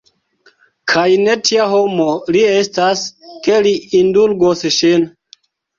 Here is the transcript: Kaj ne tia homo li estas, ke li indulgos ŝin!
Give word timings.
Kaj 0.93 1.03
ne 1.25 1.35
tia 1.49 1.67
homo 1.75 2.09
li 2.37 2.43
estas, 2.57 3.07
ke 3.45 3.63
li 3.69 3.79
indulgos 4.03 4.71
ŝin! 4.81 5.11